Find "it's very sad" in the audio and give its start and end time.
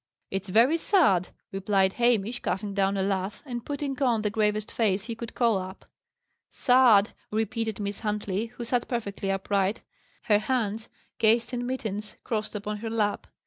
0.31-1.27